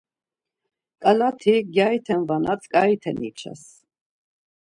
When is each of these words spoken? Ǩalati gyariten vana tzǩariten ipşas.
Ǩalati 1.01 1.53
gyariten 1.73 2.21
vana 2.29 2.53
tzǩariten 2.61 3.17
ipşas. 3.27 3.63